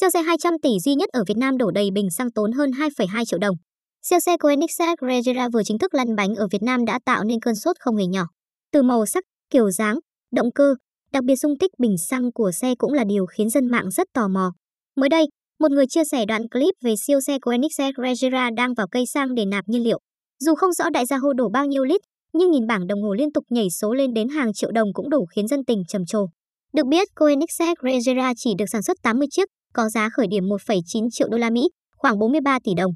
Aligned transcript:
Siêu 0.00 0.10
xe 0.10 0.22
200 0.22 0.54
tỷ 0.62 0.70
duy 0.84 0.94
nhất 0.94 1.08
ở 1.12 1.24
Việt 1.26 1.36
Nam 1.36 1.56
đổ 1.56 1.70
đầy 1.70 1.90
bình 1.94 2.10
xăng 2.10 2.30
tốn 2.30 2.52
hơn 2.52 2.70
2,2 2.70 3.24
triệu 3.24 3.38
đồng. 3.38 3.56
Siêu 4.02 4.20
xe 4.20 4.36
Koenigsegg 4.36 4.94
Regera 5.08 5.48
vừa 5.52 5.62
chính 5.64 5.78
thức 5.78 5.94
lăn 5.94 6.16
bánh 6.16 6.34
ở 6.34 6.46
Việt 6.52 6.62
Nam 6.62 6.84
đã 6.84 6.98
tạo 7.04 7.24
nên 7.24 7.40
cơn 7.40 7.54
sốt 7.54 7.76
không 7.80 7.96
hề 7.96 8.06
nhỏ. 8.06 8.26
Từ 8.72 8.82
màu 8.82 9.06
sắc, 9.06 9.24
kiểu 9.50 9.70
dáng, 9.70 9.98
động 10.32 10.52
cơ, 10.54 10.74
đặc 11.12 11.24
biệt 11.24 11.36
dung 11.36 11.58
tích 11.58 11.70
bình 11.78 11.98
xăng 11.98 12.32
của 12.32 12.50
xe 12.52 12.74
cũng 12.78 12.92
là 12.92 13.04
điều 13.04 13.26
khiến 13.26 13.50
dân 13.50 13.66
mạng 13.70 13.90
rất 13.90 14.06
tò 14.14 14.28
mò. 14.28 14.52
Mới 14.96 15.08
đây, 15.08 15.26
một 15.60 15.70
người 15.70 15.86
chia 15.86 16.04
sẻ 16.04 16.24
đoạn 16.26 16.48
clip 16.48 16.74
về 16.84 16.94
siêu 17.06 17.20
xe 17.20 17.38
Koenigsegg 17.38 17.92
Regera 18.02 18.50
đang 18.56 18.74
vào 18.74 18.86
cây 18.90 19.06
xăng 19.06 19.34
để 19.34 19.44
nạp 19.44 19.68
nhiên 19.68 19.82
liệu. 19.82 19.98
Dù 20.44 20.54
không 20.54 20.72
rõ 20.72 20.90
đại 20.90 21.06
gia 21.06 21.16
hô 21.16 21.32
đổ 21.32 21.48
bao 21.48 21.66
nhiêu 21.66 21.84
lít, 21.84 22.00
nhưng 22.32 22.50
nhìn 22.50 22.66
bảng 22.66 22.86
đồng 22.86 23.02
hồ 23.02 23.14
liên 23.14 23.32
tục 23.32 23.44
nhảy 23.50 23.70
số 23.70 23.94
lên 23.94 24.14
đến 24.14 24.28
hàng 24.28 24.52
triệu 24.52 24.70
đồng 24.72 24.88
cũng 24.92 25.10
đủ 25.10 25.26
khiến 25.36 25.48
dân 25.48 25.64
tình 25.64 25.82
trầm 25.88 26.06
trồ. 26.06 26.26
Được 26.72 26.86
biết, 26.86 27.08
Koenigsegg 27.14 27.74
Regera 27.82 28.32
chỉ 28.36 28.50
được 28.58 28.66
sản 28.72 28.82
xuất 28.82 28.96
80 29.02 29.28
chiếc, 29.30 29.48
có 29.74 29.88
giá 29.88 30.08
khởi 30.16 30.26
điểm 30.30 30.44
1,9 30.44 31.08
triệu 31.12 31.28
đô 31.28 31.38
la 31.38 31.50
Mỹ, 31.50 31.68
khoảng 31.96 32.18
43 32.18 32.58
tỷ 32.64 32.72
đồng. 32.76 32.92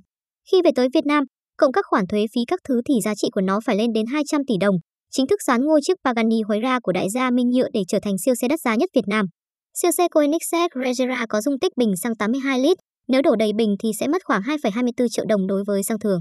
Khi 0.51 0.63
về 0.65 0.71
tới 0.77 0.89
Việt 0.95 1.07
Nam, 1.07 1.25
cộng 1.57 1.73
các 1.73 1.85
khoản 1.89 2.07
thuế 2.07 2.25
phí 2.35 2.41
các 2.47 2.61
thứ 2.69 2.81
thì 2.89 2.95
giá 3.05 3.15
trị 3.15 3.29
của 3.33 3.41
nó 3.41 3.61
phải 3.65 3.77
lên 3.77 3.93
đến 3.93 4.07
200 4.07 4.41
tỷ 4.47 4.55
đồng, 4.61 4.77
chính 5.11 5.27
thức 5.27 5.43
dán 5.47 5.61
ngôi 5.65 5.81
chiếc 5.83 5.95
Pagani 6.05 6.43
Huayra 6.43 6.79
của 6.83 6.93
đại 6.93 7.11
gia 7.11 7.31
Minh 7.31 7.51
Nhựa 7.51 7.69
để 7.73 7.83
trở 7.89 7.99
thành 8.03 8.19
siêu 8.19 8.35
xe 8.35 8.49
đắt 8.49 8.61
giá 8.61 8.75
nhất 8.75 8.91
Việt 8.95 9.09
Nam. 9.09 9.27
Siêu 9.75 9.91
xe 9.91 10.09
Koenigsegg 10.09 10.69
Regera 10.85 11.27
có 11.29 11.41
dung 11.41 11.59
tích 11.59 11.73
bình 11.77 11.97
xăng 11.97 12.17
82 12.17 12.59
lít, 12.59 12.77
nếu 13.09 13.23
đổ 13.23 13.37
đầy 13.37 13.53
bình 13.57 13.75
thì 13.83 13.91
sẽ 14.01 14.09
mất 14.09 14.23
khoảng 14.25 14.43
2,24 14.43 15.09
triệu 15.11 15.25
đồng 15.29 15.47
đối 15.47 15.65
với 15.67 15.83
xăng 15.83 15.99
thường. 15.99 16.21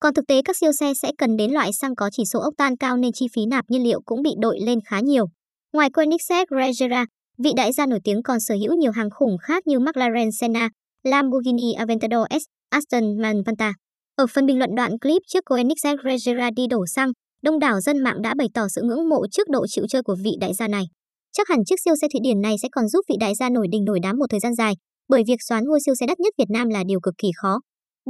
Còn 0.00 0.14
thực 0.14 0.26
tế 0.28 0.42
các 0.44 0.56
siêu 0.56 0.72
xe 0.72 0.92
sẽ 0.94 1.10
cần 1.18 1.36
đến 1.36 1.50
loại 1.50 1.72
xăng 1.72 1.94
có 1.94 2.10
chỉ 2.12 2.22
số 2.32 2.40
ốc 2.40 2.54
tan 2.58 2.76
cao 2.76 2.96
nên 2.96 3.12
chi 3.12 3.26
phí 3.34 3.46
nạp 3.46 3.64
nhiên 3.68 3.84
liệu 3.84 4.00
cũng 4.04 4.22
bị 4.22 4.30
đội 4.40 4.58
lên 4.60 4.78
khá 4.86 5.00
nhiều. 5.00 5.26
Ngoài 5.72 5.90
Koenigsegg 5.90 6.44
Regera, 6.50 7.06
vị 7.42 7.50
đại 7.56 7.72
gia 7.72 7.86
nổi 7.86 8.00
tiếng 8.04 8.22
còn 8.22 8.40
sở 8.40 8.54
hữu 8.54 8.74
nhiều 8.74 8.92
hàng 8.92 9.10
khủng 9.10 9.38
khác 9.38 9.66
như 9.66 9.78
McLaren 9.78 10.32
Senna, 10.32 10.68
Lamborghini 11.04 11.72
Aventador 11.72 12.26
S, 12.30 12.42
Aston 12.70 13.22
Martin 13.22 13.72
Ở 14.16 14.26
phần 14.26 14.46
bình 14.46 14.58
luận 14.58 14.70
đoạn 14.74 14.98
clip 14.98 15.22
trước 15.28 15.44
Koenigsegg 15.44 15.96
Regera 16.04 16.50
đi 16.56 16.66
đổ 16.66 16.86
xăng, 16.86 17.12
đông 17.42 17.58
đảo 17.58 17.80
dân 17.80 17.98
mạng 17.98 18.22
đã 18.22 18.34
bày 18.38 18.48
tỏ 18.54 18.68
sự 18.68 18.82
ngưỡng 18.84 19.08
mộ 19.08 19.26
trước 19.30 19.48
độ 19.48 19.66
chịu 19.66 19.84
chơi 19.88 20.02
của 20.02 20.16
vị 20.24 20.30
đại 20.40 20.54
gia 20.54 20.68
này. 20.68 20.84
Chắc 21.32 21.48
hẳn 21.48 21.58
chiếc 21.66 21.80
siêu 21.84 21.94
xe 22.00 22.08
Thụy 22.12 22.20
Điển 22.22 22.40
này 22.40 22.54
sẽ 22.62 22.68
còn 22.72 22.88
giúp 22.88 23.00
vị 23.08 23.14
đại 23.20 23.34
gia 23.34 23.48
nổi 23.48 23.66
đình 23.72 23.84
nổi 23.84 23.98
đám 24.02 24.18
một 24.18 24.26
thời 24.30 24.40
gian 24.40 24.54
dài, 24.54 24.74
bởi 25.08 25.22
việc 25.26 25.42
xoán 25.48 25.64
ngôi 25.64 25.80
siêu 25.86 25.94
xe 25.94 26.06
đắt 26.06 26.20
nhất 26.20 26.34
Việt 26.38 26.50
Nam 26.50 26.68
là 26.68 26.84
điều 26.86 27.00
cực 27.00 27.14
kỳ 27.18 27.30
khó. 27.36 27.60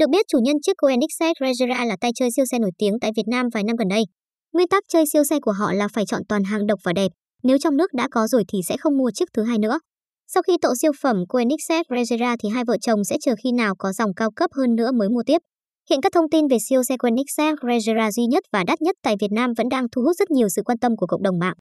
Được 0.00 0.06
biết 0.10 0.26
chủ 0.28 0.38
nhân 0.38 0.56
chiếc 0.62 0.72
Koenigsegg 0.76 1.32
Regera 1.40 1.84
là 1.84 1.96
tay 2.00 2.10
chơi 2.14 2.28
siêu 2.36 2.44
xe 2.50 2.58
nổi 2.58 2.70
tiếng 2.78 2.94
tại 3.00 3.10
Việt 3.16 3.28
Nam 3.30 3.46
vài 3.54 3.62
năm 3.62 3.76
gần 3.76 3.88
đây. 3.88 4.04
Nguyên 4.52 4.68
tắc 4.68 4.82
chơi 4.88 5.04
siêu 5.12 5.24
xe 5.24 5.40
của 5.40 5.52
họ 5.52 5.72
là 5.72 5.88
phải 5.88 6.06
chọn 6.06 6.22
toàn 6.28 6.44
hàng 6.44 6.66
độc 6.66 6.80
và 6.84 6.92
đẹp, 6.92 7.08
nếu 7.42 7.58
trong 7.58 7.76
nước 7.76 7.92
đã 7.94 8.08
có 8.10 8.26
rồi 8.26 8.44
thì 8.48 8.58
sẽ 8.68 8.76
không 8.76 8.98
mua 8.98 9.10
chiếc 9.10 9.28
thứ 9.32 9.42
hai 9.42 9.58
nữa. 9.58 9.78
Sau 10.26 10.42
khi 10.42 10.56
tậu 10.62 10.74
siêu 10.74 10.92
phẩm 11.02 11.16
Koenigsegg 11.28 11.82
Regera 11.96 12.36
thì 12.42 12.48
hai 12.48 12.64
vợ 12.64 12.76
chồng 12.80 13.04
sẽ 13.04 13.16
chờ 13.20 13.34
khi 13.44 13.52
nào 13.52 13.74
có 13.78 13.92
dòng 13.92 14.14
cao 14.14 14.30
cấp 14.36 14.50
hơn 14.54 14.74
nữa 14.74 14.92
mới 14.92 15.08
mua 15.08 15.22
tiếp. 15.26 15.38
Hiện 15.90 16.00
các 16.00 16.12
thông 16.12 16.30
tin 16.30 16.48
về 16.48 16.56
siêu 16.68 16.82
xe 16.82 16.96
Koenigsegg 16.96 17.54
Regera 17.68 18.12
duy 18.12 18.26
nhất 18.26 18.44
và 18.52 18.64
đắt 18.66 18.82
nhất 18.82 18.96
tại 19.02 19.16
Việt 19.20 19.32
Nam 19.32 19.52
vẫn 19.56 19.68
đang 19.68 19.86
thu 19.92 20.02
hút 20.02 20.16
rất 20.18 20.30
nhiều 20.30 20.48
sự 20.48 20.62
quan 20.64 20.78
tâm 20.78 20.96
của 20.96 21.06
cộng 21.06 21.22
đồng 21.22 21.38
mạng. 21.38 21.54